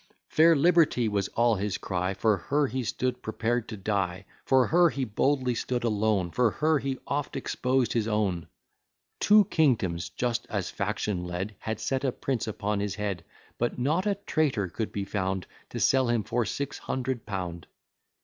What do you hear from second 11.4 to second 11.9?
Had